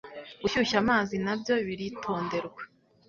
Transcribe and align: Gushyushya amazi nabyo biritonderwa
Gushyushya 0.41 0.77
amazi 0.83 1.15
nabyo 1.25 1.55
biritonderwa 1.67 2.61